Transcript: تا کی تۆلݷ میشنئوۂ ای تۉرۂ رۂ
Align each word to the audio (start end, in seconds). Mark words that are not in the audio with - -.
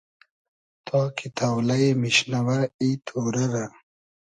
تا 0.85 0.99
کی 1.15 1.27
تۆلݷ 1.37 1.81
میشنئوۂ 2.01 2.59
ای 2.79 2.89
تۉرۂ 3.05 3.45
رۂ 3.53 3.63